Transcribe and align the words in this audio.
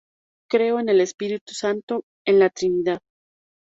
Creo 0.49 0.79
en 0.79 0.89
el 0.89 0.99
Espíritu 0.99 1.53
Santo, 1.53 2.05
en 2.25 2.39
la 2.39 2.49
Trinidad. 2.49 3.01